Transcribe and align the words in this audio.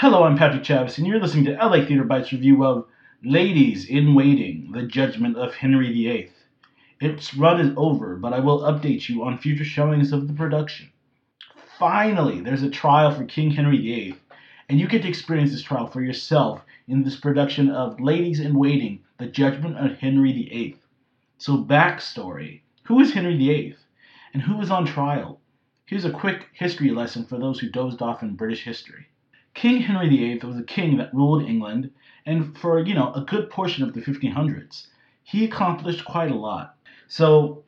Hello, 0.00 0.24
I'm 0.24 0.36
Patrick 0.36 0.62
Chavis, 0.62 0.98
and 0.98 1.06
you're 1.06 1.18
listening 1.18 1.46
to 1.46 1.52
LA 1.54 1.82
Theater 1.82 2.04
Bites 2.04 2.30
review 2.30 2.62
of 2.66 2.86
Ladies 3.24 3.86
in 3.86 4.14
Waiting 4.14 4.70
The 4.72 4.82
Judgment 4.82 5.38
of 5.38 5.54
Henry 5.54 5.90
VIII. 5.90 6.30
Its 7.00 7.32
run 7.34 7.58
is 7.62 7.72
over, 7.78 8.14
but 8.16 8.34
I 8.34 8.40
will 8.40 8.60
update 8.60 9.08
you 9.08 9.24
on 9.24 9.38
future 9.38 9.64
showings 9.64 10.12
of 10.12 10.28
the 10.28 10.34
production. 10.34 10.90
Finally, 11.78 12.42
there's 12.42 12.62
a 12.62 12.68
trial 12.68 13.10
for 13.10 13.24
King 13.24 13.52
Henry 13.52 13.78
VIII, 13.78 14.16
and 14.68 14.78
you 14.78 14.86
get 14.86 15.00
to 15.00 15.08
experience 15.08 15.50
this 15.52 15.62
trial 15.62 15.86
for 15.86 16.02
yourself 16.02 16.60
in 16.86 17.02
this 17.02 17.16
production 17.16 17.70
of 17.70 17.98
Ladies 17.98 18.40
in 18.40 18.58
Waiting 18.58 19.00
The 19.16 19.28
Judgment 19.28 19.78
of 19.78 19.96
Henry 19.96 20.30
VIII. 20.30 20.76
So, 21.38 21.64
backstory 21.64 22.60
Who 22.82 23.00
is 23.00 23.14
Henry 23.14 23.38
VIII? 23.38 23.76
And 24.34 24.42
who 24.42 24.60
is 24.60 24.70
on 24.70 24.84
trial? 24.84 25.40
Here's 25.86 26.04
a 26.04 26.10
quick 26.10 26.48
history 26.52 26.90
lesson 26.90 27.24
for 27.24 27.38
those 27.38 27.60
who 27.60 27.70
dozed 27.70 28.02
off 28.02 28.22
in 28.22 28.36
British 28.36 28.62
history. 28.62 29.06
King 29.56 29.80
Henry 29.80 30.10
VIII 30.10 30.40
was 30.44 30.58
a 30.58 30.62
king 30.62 30.98
that 30.98 31.14
ruled 31.14 31.42
England, 31.42 31.90
and 32.26 32.56
for 32.58 32.78
you 32.78 32.92
know 32.94 33.10
a 33.14 33.22
good 33.22 33.48
portion 33.48 33.82
of 33.82 33.94
the 33.94 34.02
1500s, 34.02 34.88
he 35.24 35.46
accomplished 35.46 36.04
quite 36.04 36.30
a 36.30 36.34
lot. 36.34 36.76
So 37.08 37.64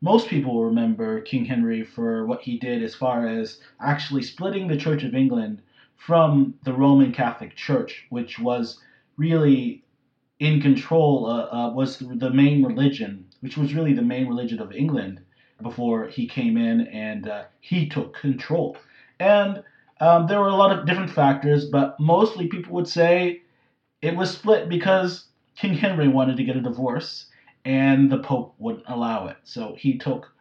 most 0.00 0.26
people 0.26 0.64
remember 0.64 1.20
King 1.20 1.44
Henry 1.44 1.84
for 1.84 2.26
what 2.26 2.42
he 2.42 2.58
did 2.58 2.82
as 2.82 2.96
far 2.96 3.24
as 3.28 3.60
actually 3.80 4.24
splitting 4.24 4.66
the 4.66 4.76
Church 4.76 5.04
of 5.04 5.14
England 5.14 5.62
from 5.94 6.54
the 6.64 6.72
Roman 6.72 7.12
Catholic 7.12 7.54
Church, 7.54 8.06
which 8.10 8.40
was 8.40 8.80
really 9.16 9.84
in 10.40 10.60
control, 10.60 11.26
uh, 11.26 11.46
uh, 11.54 11.72
was 11.72 12.00
the 12.00 12.30
main 12.30 12.64
religion, 12.64 13.24
which 13.42 13.56
was 13.56 13.74
really 13.74 13.92
the 13.92 14.02
main 14.02 14.26
religion 14.26 14.58
of 14.58 14.72
England 14.72 15.20
before 15.62 16.08
he 16.08 16.26
came 16.26 16.56
in 16.56 16.88
and 16.88 17.28
uh, 17.28 17.44
he 17.60 17.88
took 17.88 18.16
control. 18.16 18.76
And 19.20 19.62
um, 20.00 20.26
there 20.26 20.40
were 20.40 20.48
a 20.48 20.54
lot 20.54 20.76
of 20.76 20.86
different 20.86 21.10
factors, 21.10 21.66
but 21.66 21.98
mostly 21.98 22.46
people 22.46 22.72
would 22.74 22.88
say 22.88 23.42
it 24.02 24.16
was 24.16 24.30
split 24.30 24.68
because 24.68 25.26
King 25.56 25.74
Henry 25.74 26.08
wanted 26.08 26.36
to 26.36 26.44
get 26.44 26.56
a 26.56 26.60
divorce 26.60 27.26
and 27.64 28.10
the 28.10 28.18
Pope 28.18 28.54
wouldn't 28.58 28.84
allow 28.88 29.26
it. 29.26 29.36
So 29.44 29.74
he 29.78 29.98
took 29.98 30.32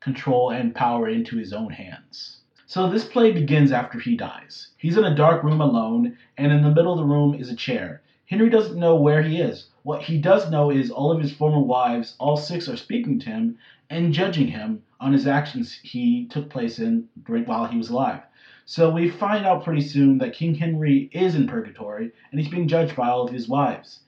control 0.00 0.50
and 0.50 0.74
power 0.74 1.08
into 1.08 1.36
his 1.36 1.52
own 1.52 1.70
hands. 1.70 2.40
So 2.66 2.90
this 2.90 3.04
play 3.04 3.30
begins 3.30 3.70
after 3.70 4.00
he 4.00 4.16
dies. 4.16 4.70
He's 4.76 4.96
in 4.96 5.04
a 5.04 5.14
dark 5.14 5.44
room 5.44 5.60
alone, 5.60 6.18
and 6.36 6.52
in 6.52 6.62
the 6.62 6.74
middle 6.74 6.92
of 6.92 6.98
the 6.98 7.04
room 7.04 7.34
is 7.34 7.48
a 7.48 7.56
chair. 7.56 8.02
Henry 8.26 8.50
doesn't 8.50 8.78
know 8.78 8.96
where 8.96 9.22
he 9.22 9.40
is. 9.40 9.68
What 9.84 10.02
he 10.02 10.18
does 10.18 10.50
know 10.50 10.70
is 10.70 10.90
all 10.90 11.12
of 11.12 11.22
his 11.22 11.32
former 11.32 11.60
wives, 11.60 12.16
all 12.18 12.36
six, 12.36 12.68
are 12.68 12.76
speaking 12.76 13.20
to 13.20 13.30
him 13.30 13.58
and 13.88 14.12
judging 14.12 14.48
him 14.48 14.82
on 14.98 15.12
his 15.12 15.28
actions 15.28 15.78
he 15.82 16.26
took 16.26 16.50
place 16.50 16.80
in 16.80 17.08
while 17.24 17.66
he 17.66 17.78
was 17.78 17.90
alive. 17.90 18.22
So 18.68 18.90
we 18.90 19.08
find 19.08 19.46
out 19.46 19.64
pretty 19.64 19.80
soon 19.80 20.18
that 20.18 20.34
King 20.34 20.56
Henry 20.56 21.08
is 21.12 21.36
in 21.36 21.46
purgatory 21.46 22.10
and 22.30 22.40
he's 22.40 22.50
being 22.50 22.66
judged 22.66 22.96
by 22.96 23.08
all 23.08 23.22
of 23.22 23.32
his 23.32 23.48
wives. 23.48 24.00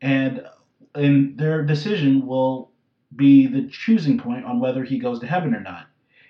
And 0.00 0.44
and 0.94 1.38
their 1.38 1.64
decision 1.64 2.26
will 2.26 2.72
be 3.14 3.46
the 3.46 3.68
choosing 3.68 4.18
point 4.18 4.44
on 4.44 4.58
whether 4.58 4.82
he 4.82 4.98
goes 4.98 5.20
to 5.20 5.26
heaven 5.26 5.54
or 5.54 5.60
not. 5.60 5.86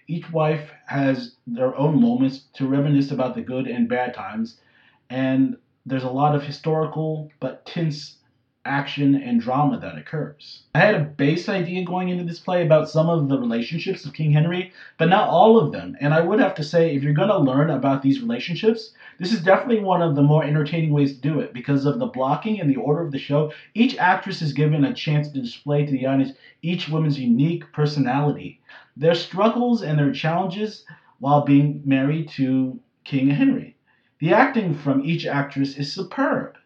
Each 0.07 0.31
wife 0.31 0.71
has 0.87 1.37
their 1.47 1.75
own 1.77 2.01
moments 2.01 2.49
to 2.55 2.69
reminisce 2.69 3.11
about 3.11 3.35
the 3.35 3.43
good 3.43 3.67
and 3.67 3.89
bad 3.89 4.13
times, 4.13 4.61
and 5.09 5.57
there's 5.87 6.05
a 6.05 6.11
lot 6.11 6.35
of 6.35 6.45
historical 6.45 7.31
but 7.41 7.65
tense 7.65 8.19
action 8.65 9.15
and 9.15 9.41
drama 9.41 9.79
that 9.79 9.99
occurs. 9.99 10.63
I 10.75 10.79
had 10.79 10.95
a 10.95 11.01
base 11.01 11.49
idea 11.49 11.85
going 11.85 12.09
into 12.09 12.25
this 12.25 12.39
play 12.39 12.65
about 12.65 12.89
some 12.89 13.09
of 13.09 13.29
the 13.29 13.39
relationships 13.39 14.05
of 14.05 14.13
King 14.13 14.33
Henry, 14.33 14.73
but 14.99 15.09
not 15.09 15.29
all 15.29 15.59
of 15.59 15.73
them. 15.73 15.97
And 16.01 16.15
I 16.15 16.21
would 16.21 16.39
have 16.39 16.55
to 16.57 16.65
say, 16.65 16.95
if 16.95 17.03
you're 17.03 17.13
going 17.13 17.29
to 17.29 17.39
learn 17.39 17.71
about 17.71 18.03
these 18.03 18.21
relationships, 18.21 18.93
this 19.19 19.33
is 19.33 19.43
definitely 19.43 19.81
one 19.81 20.01
of 20.01 20.15
the 20.15 20.23
more 20.23 20.45
entertaining 20.45 20.93
ways 20.93 21.15
to 21.15 21.21
do 21.21 21.41
it 21.41 21.53
because 21.53 21.85
of 21.85 21.99
the 21.99 22.07
blocking 22.07 22.61
and 22.61 22.71
the 22.71 22.77
order 22.77 23.03
of 23.03 23.13
the 23.13 23.19
show. 23.19 23.53
Each 23.75 23.97
actress 23.99 24.43
is 24.43 24.53
given 24.53 24.85
a 24.85 24.95
chance 24.95 25.29
to 25.31 25.41
display 25.41 25.85
to 25.85 25.93
the 25.93 26.07
audience 26.07 26.33
each 26.63 26.89
woman's 26.89 27.19
unique 27.19 27.73
personality, 27.73 28.61
their 28.97 29.15
struggles 29.15 29.83
and 29.83 29.99
their 29.99 30.13
challenges 30.13 30.85
while 31.19 31.43
being 31.43 31.83
married 31.85 32.29
to 32.31 32.81
King 33.05 33.31
Henry. 33.31 33.77
The 34.21 34.33
acting 34.33 34.75
from 34.75 35.05
each 35.05 35.27
actress 35.27 35.77
is 35.77 35.93
superb. 35.93 36.57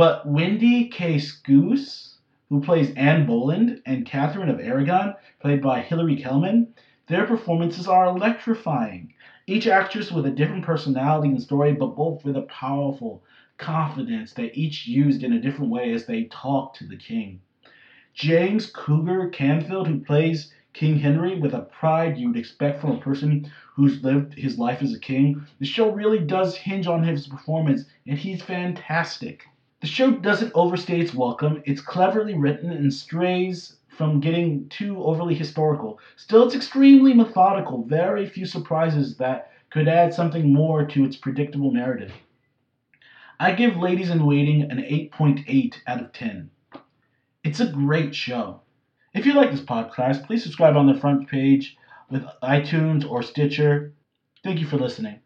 But 0.00 0.24
Wendy 0.24 0.88
K. 0.88 1.18
Scouse, 1.18 2.20
who 2.48 2.62
plays 2.62 2.94
Anne 2.94 3.26
Boleyn, 3.26 3.82
and 3.84 4.06
Catherine 4.06 4.48
of 4.48 4.58
Aragon, 4.58 5.14
played 5.40 5.60
by 5.60 5.82
Hilary 5.82 6.16
Kelman, 6.16 6.68
their 7.06 7.26
performances 7.26 7.86
are 7.86 8.06
electrifying. 8.06 9.12
Each 9.46 9.66
actress 9.66 10.10
with 10.10 10.24
a 10.24 10.30
different 10.30 10.64
personality 10.64 11.28
and 11.28 11.42
story, 11.42 11.74
but 11.74 11.96
both 11.96 12.24
with 12.24 12.38
a 12.38 12.48
powerful 12.48 13.22
confidence 13.58 14.32
that 14.32 14.56
each 14.56 14.86
used 14.86 15.22
in 15.22 15.34
a 15.34 15.38
different 15.38 15.70
way 15.70 15.92
as 15.92 16.06
they 16.06 16.24
talked 16.30 16.78
to 16.78 16.86
the 16.86 16.96
king. 16.96 17.42
James 18.14 18.70
Cougar 18.70 19.28
Canfield, 19.28 19.86
who 19.86 20.00
plays 20.00 20.50
King 20.72 20.98
Henry 20.98 21.38
with 21.38 21.52
a 21.52 21.68
pride 21.78 22.16
you 22.16 22.28
would 22.28 22.38
expect 22.38 22.80
from 22.80 22.92
a 22.92 23.00
person 23.00 23.50
who's 23.74 24.02
lived 24.02 24.32
his 24.32 24.58
life 24.58 24.80
as 24.80 24.94
a 24.94 24.98
king. 24.98 25.44
The 25.58 25.66
show 25.66 25.90
really 25.90 26.20
does 26.20 26.56
hinge 26.56 26.86
on 26.86 27.02
his 27.02 27.26
performance, 27.26 27.84
and 28.06 28.16
he's 28.16 28.40
fantastic. 28.40 29.44
The 29.80 29.86
show 29.86 30.10
doesn't 30.10 30.52
overstay 30.54 31.00
its 31.00 31.14
welcome. 31.14 31.62
It's 31.64 31.80
cleverly 31.80 32.34
written 32.34 32.70
and 32.70 32.92
strays 32.92 33.76
from 33.88 34.20
getting 34.20 34.68
too 34.68 35.02
overly 35.02 35.34
historical. 35.34 35.98
Still, 36.16 36.44
it's 36.44 36.54
extremely 36.54 37.14
methodical, 37.14 37.84
very 37.84 38.26
few 38.26 38.44
surprises 38.44 39.16
that 39.16 39.50
could 39.70 39.88
add 39.88 40.12
something 40.12 40.52
more 40.52 40.84
to 40.84 41.04
its 41.04 41.16
predictable 41.16 41.72
narrative. 41.72 42.12
I 43.38 43.52
give 43.52 43.78
Ladies 43.78 44.10
in 44.10 44.26
Waiting 44.26 44.70
an 44.70 44.78
8.8 44.78 45.76
out 45.86 46.00
of 46.02 46.12
10. 46.12 46.50
It's 47.42 47.60
a 47.60 47.72
great 47.72 48.14
show. 48.14 48.60
If 49.14 49.24
you 49.24 49.32
like 49.32 49.50
this 49.50 49.62
podcast, 49.62 50.26
please 50.26 50.42
subscribe 50.42 50.76
on 50.76 50.86
the 50.86 51.00
front 51.00 51.26
page 51.26 51.78
with 52.10 52.22
iTunes 52.42 53.10
or 53.10 53.22
Stitcher. 53.22 53.94
Thank 54.44 54.60
you 54.60 54.66
for 54.66 54.76
listening. 54.76 55.20